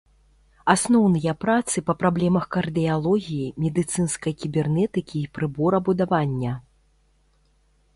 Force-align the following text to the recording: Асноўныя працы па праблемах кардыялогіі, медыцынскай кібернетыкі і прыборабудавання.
Асноўныя 0.73 1.35
працы 1.45 1.83
па 1.89 1.93
праблемах 2.01 2.49
кардыялогіі, 2.57 3.53
медыцынскай 3.67 4.33
кібернетыкі 4.41 5.17
і 5.25 5.31
прыборабудавання. 5.41 6.53